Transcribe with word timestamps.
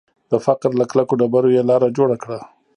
د 0.31 0.33
فقر 0.45 0.71
له 0.79 0.85
کلکو 0.91 1.13
ډبرو 1.19 1.49
یې 1.55 1.63
لاره 1.69 1.95
جوړه 1.97 2.15
کړه 2.23 2.39